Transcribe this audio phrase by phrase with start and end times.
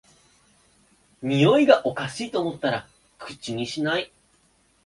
[1.21, 2.87] においがおかしいと思ったら
[3.19, 4.11] 口にしない